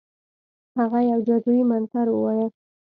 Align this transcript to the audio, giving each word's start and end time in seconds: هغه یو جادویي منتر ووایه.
هغه 0.79 0.99
یو 1.11 1.19
جادویي 1.27 1.63
منتر 1.71 2.05
ووایه. 2.11 2.47